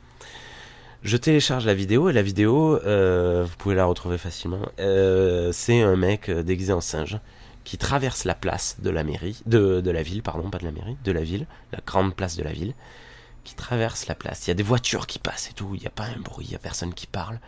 Je 1.03 1.17
télécharge 1.17 1.65
la 1.65 1.73
vidéo 1.73 2.09
et 2.09 2.13
la 2.13 2.21
vidéo, 2.21 2.77
euh, 2.85 3.45
vous 3.45 3.55
pouvez 3.57 3.75
la 3.75 3.85
retrouver 3.85 4.17
facilement. 4.17 4.59
euh, 4.79 5.51
c'est 5.53 5.81
un 5.81 5.95
mec 5.95 6.29
déguisé 6.29 6.73
en 6.73 6.81
singe 6.81 7.19
qui 7.63 7.77
traverse 7.77 8.25
la 8.25 8.35
place 8.35 8.77
de 8.81 8.89
la 8.89 9.03
mairie, 9.03 9.41
de 9.45 9.89
la 9.89 10.01
ville, 10.01 10.23
pardon, 10.23 10.49
pas 10.49 10.57
de 10.57 10.65
la 10.65 10.71
mairie, 10.71 10.97
de 11.03 11.11
la 11.11 11.21
ville, 11.21 11.45
la 11.71 11.79
grande 11.85 12.15
place 12.15 12.35
de 12.35 12.43
la 12.43 12.51
ville, 12.51 12.73
qui 13.43 13.55
traverse 13.55 14.07
la 14.07 14.15
place. 14.15 14.45
Il 14.45 14.49
y 14.49 14.51
a 14.51 14.55
des 14.55 14.63
voitures 14.63 15.07
qui 15.07 15.19
passent 15.19 15.49
et 15.49 15.53
tout, 15.53 15.71
il 15.75 15.81
n'y 15.81 15.87
a 15.87 15.91
pas 15.91 16.05
un 16.05 16.19
bruit, 16.19 16.45
il 16.45 16.49
n'y 16.49 16.55
a 16.55 16.59
personne 16.59 16.93
qui 16.93 17.07
parle. 17.07 17.39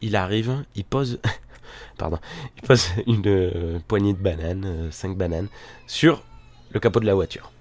Il 0.00 0.16
arrive, 0.16 0.64
il 0.74 0.84
pose, 0.84 1.20
pardon, 1.98 2.18
il 2.56 2.62
pose 2.62 2.88
une 3.06 3.22
euh, 3.26 3.78
poignée 3.86 4.12
de 4.12 4.18
bananes, 4.18 4.64
euh, 4.66 4.90
cinq 4.90 5.16
bananes, 5.16 5.48
sur 5.86 6.22
le 6.70 6.80
capot 6.80 7.00
de 7.00 7.06
la 7.06 7.14
voiture. 7.14 7.52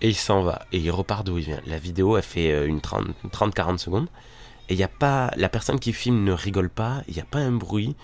Et 0.00 0.08
il 0.08 0.16
s'en 0.16 0.42
va, 0.42 0.66
et 0.72 0.78
il 0.78 0.90
repart 0.90 1.26
d'où 1.26 1.38
il 1.38 1.44
vient. 1.44 1.60
La 1.66 1.78
vidéo, 1.78 2.16
elle 2.16 2.22
fait 2.22 2.52
euh, 2.52 2.66
une 2.66 2.80
30 2.80 3.08
une 3.24 3.30
30-40 3.30 3.78
secondes, 3.78 4.08
et 4.68 4.74
il 4.74 4.76
n'y 4.76 4.84
a 4.84 4.88
pas, 4.88 5.30
la 5.36 5.48
personne 5.48 5.78
qui 5.78 5.92
filme 5.92 6.24
ne 6.24 6.32
rigole 6.32 6.70
pas, 6.70 7.02
il 7.08 7.14
n'y 7.14 7.20
a 7.20 7.26
pas 7.26 7.40
un 7.40 7.52
bruit, 7.52 7.96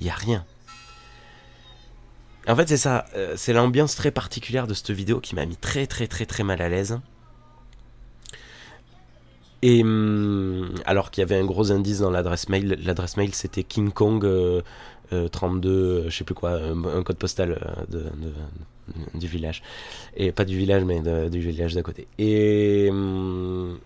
il 0.00 0.04
n'y 0.04 0.10
a 0.10 0.14
rien. 0.14 0.44
En 2.46 2.56
fait, 2.56 2.68
c'est 2.68 2.78
ça, 2.78 3.04
c'est 3.36 3.52
l'ambiance 3.52 3.94
très 3.94 4.10
particulière 4.10 4.66
de 4.66 4.72
cette 4.72 4.90
vidéo 4.90 5.20
qui 5.20 5.34
m'a 5.34 5.44
mis 5.44 5.56
très 5.56 5.86
très 5.86 6.06
très 6.06 6.24
très 6.24 6.44
mal 6.44 6.62
à 6.62 6.70
l'aise. 6.70 6.98
Et 9.62 9.82
hum, 9.82 10.72
alors 10.84 11.10
qu'il 11.10 11.22
y 11.22 11.24
avait 11.24 11.36
un 11.36 11.44
gros 11.44 11.72
indice 11.72 11.98
dans 11.98 12.10
l'adresse 12.10 12.48
mail, 12.48 12.78
l'adresse 12.84 13.16
mail 13.16 13.34
c'était 13.34 13.64
King 13.64 13.90
Kong 13.90 14.24
euh, 14.24 14.62
euh, 15.12 15.28
32, 15.28 15.70
euh, 15.70 16.10
je 16.10 16.16
sais 16.16 16.24
plus 16.24 16.34
quoi, 16.34 16.50
un, 16.50 17.02
code 17.02 17.16
postal 17.16 17.58
euh, 17.94 18.10
du 19.14 19.26
village. 19.26 19.62
Et 20.16 20.32
pas 20.32 20.44
du 20.44 20.56
village, 20.56 20.84
mais 20.84 21.00
du 21.30 21.40
village 21.40 21.74
d'à 21.74 21.82
côté. 21.82 22.06
Et, 22.18 22.88
hum, 22.90 23.78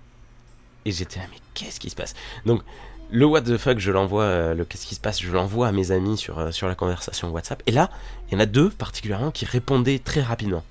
et 0.85 0.91
j'étais 0.91 1.21
là, 1.21 1.27
mais 1.31 1.39
qu'est-ce 1.55 1.79
qui 1.79 1.91
se 1.91 1.97
passe? 1.97 2.15
Donc, 2.45 2.63
le 3.11 3.27
what 3.27 3.43
the 3.43 3.57
fuck, 3.57 3.79
je 3.79 3.93
l'envoie, 3.93 4.25
euh, 4.25 4.55
le 4.55 4.65
qu'est-ce 4.65 4.87
qui 4.87 4.95
se 4.95 5.01
passe, 5.01 5.23
je 5.23 5.31
l'envoie 5.31 5.69
à 5.69 5.73
mes 5.73 5.93
amis 5.93 6.17
sur, 6.17 6.53
sur 6.53 6.67
la 6.67 6.75
conversation 6.75 7.31
WhatsApp. 7.31 7.63
Et 7.67 7.73
là, 7.73 7.91
il 8.29 8.35
y 8.35 8.37
en 8.37 8.41
a 8.41 8.47
deux 8.47 8.71
particulièrement 8.71 9.31
qui 9.31 9.45
répondaient 9.45 10.01
très 10.01 10.23
rapidement. 10.23 10.65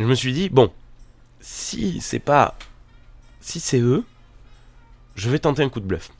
Je 0.00 0.06
me 0.06 0.14
suis 0.14 0.32
dit, 0.32 0.48
bon, 0.48 0.72
si 1.40 2.00
c'est 2.00 2.18
pas. 2.18 2.56
Si 3.40 3.60
c'est 3.60 3.78
eux, 3.78 4.04
je 5.18 5.28
vais 5.28 5.40
tenter 5.40 5.62
un 5.62 5.68
coup 5.68 5.80
de 5.80 5.84
bluff. 5.84 6.10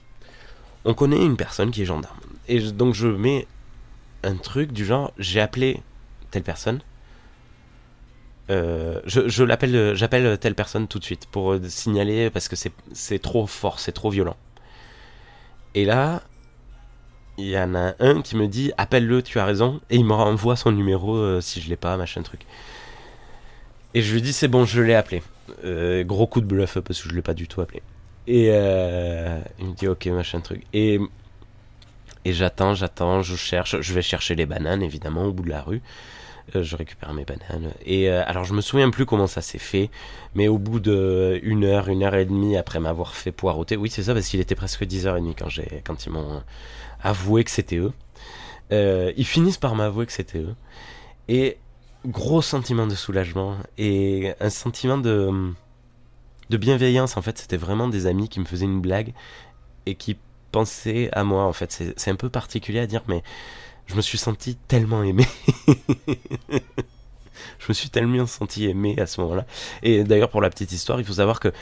On 0.85 0.93
connaît 0.93 1.25
une 1.25 1.37
personne 1.37 1.71
qui 1.71 1.83
est 1.83 1.85
gendarme. 1.85 2.19
Et 2.49 2.61
donc 2.73 2.95
je 2.95 3.07
mets 3.07 3.47
un 4.25 4.35
truc 4.35 4.73
du 4.73 4.85
genre, 4.85 5.13
j'ai 5.19 5.41
appelé 5.41 5.81
telle 6.31 6.43
personne. 6.43 6.81
Euh, 8.51 9.01
je 9.07 9.45
l'appelle, 9.45 9.95
j'appelle 9.95 10.39
telle 10.39 10.55
personne 10.55 10.89
tout 10.89 10.99
de 10.99 11.05
suite 11.05 11.27
pour 11.27 11.53
euh, 11.53 11.61
signaler 11.69 12.31
parce 12.31 12.49
que 12.49 12.57
c'est 12.57 13.19
trop 13.21 13.47
fort, 13.47 13.79
c'est 13.79 13.93
trop 13.93 14.11
violent. 14.11 14.37
Et 15.75 15.85
là, 15.85 16.23
il 17.37 17.47
y 17.47 17.59
en 17.59 17.75
a 17.77 17.95
un 18.01 18.21
qui 18.21 18.35
me 18.37 18.49
dit 18.49 18.73
appelle-le, 18.79 19.23
tu 19.23 19.39
as 19.39 19.45
raison, 19.45 19.81
et 19.91 19.97
il 19.97 20.05
me 20.05 20.15
renvoie 20.15 20.57
son 20.57 20.73
numéro 20.73 21.15
euh, 21.15 21.41
si 21.41 21.61
je 21.61 21.69
l'ai 21.69 21.77
pas, 21.77 21.97
machin 21.97 22.23
truc. 22.23 22.41
Et 23.95 24.03
je 24.03 24.13
lui 24.13 24.23
dis 24.23 24.33
c'est 24.33 24.49
bon, 24.49 24.65
je 24.65 24.83
l'ai 24.83 24.95
appelé. 24.95 25.23
Gros 26.05 26.27
coup 26.27 26.41
de 26.41 26.47
bluff 26.47 26.81
parce 26.81 27.01
que 27.01 27.09
je 27.09 27.15
l'ai 27.15 27.23
pas 27.23 27.35
du 27.35 27.47
tout 27.47 27.61
appelé. 27.61 27.83
Et 28.29 28.51
euh, 28.53 29.41
il 29.59 29.69
me 29.69 29.73
dit 29.73 29.89
ok 29.89 30.07
machin 30.09 30.41
truc. 30.41 30.63
Et 30.75 31.01
et 32.27 32.33
j'attends, 32.35 32.75
j'attends, 32.75 33.23
je 33.23 33.35
cherche, 33.37 33.81
je 33.81 33.95
vais 33.95 34.03
chercher 34.03 34.35
les 34.35 34.45
bananes 34.45 34.83
évidemment 34.83 35.25
au 35.25 35.33
bout 35.33 35.45
de 35.45 35.49
la 35.49 35.63
rue. 35.63 35.81
Euh, 36.55 36.63
je 36.63 36.77
récupère 36.77 37.15
mes 37.15 37.25
bananes. 37.25 37.73
Et 37.87 38.11
euh, 38.11 38.23
alors 38.27 38.45
je 38.45 38.53
me 38.53 38.61
souviens 38.61 38.91
plus 38.91 39.07
comment 39.07 39.27
ça 39.27 39.41
s'est 39.41 39.59
fait, 39.59 39.91
mais 40.35 40.47
au 40.47 40.59
bout 40.59 40.79
de 40.79 41.41
une 41.43 41.65
heure, 41.65 41.89
une 41.89 42.03
heure 42.03 42.15
et 42.17 42.27
demie 42.27 42.59
après 42.59 42.81
m'avoir 42.81 43.15
fait 43.15 43.33
poireauter, 43.33 43.79
oui 43.79 43.89
c'est 43.89 44.03
ça 44.03 44.13
parce 44.13 44.29
qu'il 44.29 44.41
était 44.41 44.55
presque 44.55 44.83
10h30 44.83 45.35
quand 45.39 45.49
j'ai 45.49 45.83
quand 45.87 46.05
ils 46.05 46.13
m'ont 46.13 46.43
avoué 47.03 47.45
que 47.45 47.51
c'était 47.51 47.79
eux. 47.79 47.93
Ils 48.71 49.27
finissent 49.27 49.57
par 49.57 49.75
m'avouer 49.75 50.05
que 50.05 50.13
c'était 50.13 50.41
eux. 50.41 50.55
Et 51.29 51.57
gros 52.05 52.43
sentiment 52.43 52.87
de 52.87 52.95
soulagement 52.95 53.57
et 53.79 54.35
un 54.39 54.51
sentiment 54.51 54.99
de 54.99 55.55
de 56.51 56.57
bienveillance 56.57 57.17
en 57.17 57.23
fait 57.23 57.39
c'était 57.39 57.57
vraiment 57.57 57.89
des 57.89 58.07
amis 58.07 58.29
qui 58.29 58.41
me 58.41 58.45
faisaient 58.45 58.65
une 58.65 58.81
blague 58.81 59.13
et 59.87 59.95
qui 59.95 60.17
pensaient 60.53 61.09
à 61.13 61.25
moi 61.25 61.45
en 61.45 61.53
fait. 61.53 61.93
C'est 61.97 62.11
un 62.11 62.17
peu 62.17 62.31
particulier 62.31 62.81
à 62.81 62.87
dire 62.87 63.03
mais 63.09 63.23
je 63.87 63.95
me 63.95 64.01
suis 64.01 64.19
senti 64.19 64.57
tellement 64.57 65.03
aimé 65.03 65.27
je 67.59 67.67
me 67.69 67.75
suis 67.75 67.91
tellement 67.91 68.27
senti 68.27 68.69
aimé 68.69 68.97
à 68.99 69.07
ce 69.07 69.21
moment-là. 69.21 69.47
Et 69.83 70.05
d'ailleurs, 70.05 70.31
pour 70.31 70.41
la 70.41 70.51
petite 70.51 70.73
histoire, 70.73 71.01
il 71.01 71.07
faut 71.07 71.15
savoir 71.15 71.41
que 71.41 71.53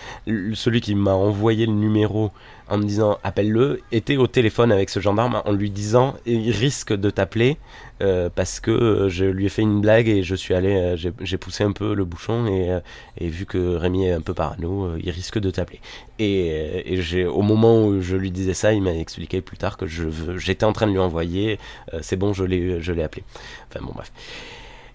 celui 0.54 0.80
qui 0.80 0.94
m'a 0.94 1.14
envoyé 1.14 1.66
le 1.66 1.72
numéro 1.72 2.30
en 2.68 2.78
me 2.78 2.84
disant 2.84 3.18
appelle-le 3.22 3.80
était 3.92 4.16
au 4.16 4.26
téléphone 4.26 4.72
avec 4.72 4.90
ce 4.90 4.98
gendarme 4.98 5.40
en 5.44 5.52
lui 5.52 5.70
disant 5.70 6.16
il 6.26 6.50
risque 6.50 6.92
de 6.92 7.10
t'appeler 7.10 7.58
euh, 8.02 8.28
parce 8.34 8.60
que 8.60 9.08
je 9.08 9.24
lui 9.24 9.46
ai 9.46 9.48
fait 9.48 9.62
une 9.62 9.80
blague 9.80 10.08
et 10.08 10.22
je 10.22 10.34
suis 10.34 10.52
allé, 10.52 10.74
euh, 10.74 11.10
j'ai 11.20 11.38
poussé 11.38 11.64
un 11.64 11.72
peu 11.72 11.94
le 11.94 12.04
bouchon 12.04 12.46
et, 12.46 12.70
euh, 12.70 12.80
vu 13.20 13.46
que 13.46 13.76
Rémi 13.76 14.06
est 14.06 14.12
un 14.12 14.20
peu 14.20 14.34
parano, 14.34 14.96
il 14.98 15.10
risque 15.10 15.38
de 15.38 15.50
t'appeler. 15.50 15.80
Et, 16.18 17.26
au 17.26 17.42
moment 17.42 17.84
où 17.86 18.00
je 18.02 18.16
lui 18.16 18.30
disais 18.30 18.54
ça, 18.54 18.72
il 18.72 18.82
m'a 18.82 18.92
expliqué 18.92 19.40
plus 19.40 19.56
tard 19.56 19.76
que 19.76 19.86
j'étais 19.86 20.64
en 20.64 20.72
train 20.72 20.86
de 20.86 20.92
lui 20.92 20.98
envoyer, 20.98 21.58
c'est 22.02 22.16
bon, 22.16 22.32
je 22.32 22.44
l'ai 22.44 23.02
appelé. 23.02 23.24
Enfin 23.70 23.84
bon 23.84 23.92
bref. 23.94 24.12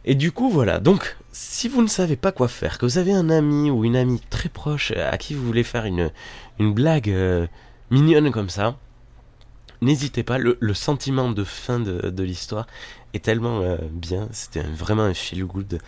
Et 0.05 0.15
du 0.15 0.31
coup, 0.31 0.49
voilà. 0.49 0.79
Donc, 0.79 1.17
si 1.31 1.67
vous 1.67 1.81
ne 1.81 1.87
savez 1.87 2.15
pas 2.15 2.31
quoi 2.31 2.47
faire, 2.47 2.77
que 2.77 2.85
vous 2.85 2.97
avez 2.97 3.13
un 3.13 3.29
ami 3.29 3.69
ou 3.69 3.85
une 3.85 3.95
amie 3.95 4.21
très 4.29 4.49
proche 4.49 4.91
à 4.91 5.17
qui 5.17 5.33
vous 5.33 5.45
voulez 5.45 5.63
faire 5.63 5.85
une, 5.85 6.11
une 6.59 6.73
blague 6.73 7.09
euh, 7.09 7.47
mignonne 7.91 8.31
comme 8.31 8.49
ça, 8.49 8.77
n'hésitez 9.81 10.23
pas. 10.23 10.37
Le, 10.37 10.73
sentiment 10.73 11.31
de 11.31 11.43
fin 11.43 11.79
de, 11.79 12.23
l'histoire 12.23 12.65
est 13.13 13.23
tellement 13.23 13.61
euh, 13.61 13.77
bien. 13.91 14.27
C'était 14.31 14.61
vraiment 14.63 15.03
un 15.03 15.13
feel 15.13 15.45
good. 15.45 15.79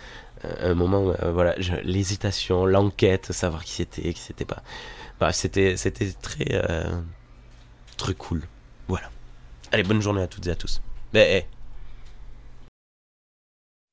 Euh, 0.45 0.71
un 0.71 0.75
moment, 0.75 1.13
voilà, 1.33 1.55
l'hésitation, 1.83 2.65
l'enquête, 2.65 3.31
savoir 3.31 3.63
qui 3.63 3.71
c'était, 3.71 4.13
qui 4.13 4.21
c'était 4.21 4.45
pas. 4.45 4.61
Bah, 5.19 5.31
c'était, 5.31 5.77
c'était 5.77 6.11
très, 6.11 6.61
très 7.97 8.13
cool. 8.13 8.43
Voilà. 8.87 9.09
Allez, 9.71 9.83
bonne 9.83 10.01
journée 10.01 10.21
à 10.21 10.27
toutes 10.27 10.45
et 10.45 10.51
à 10.51 10.55
tous. 10.55 10.81
Mais, 11.13 11.47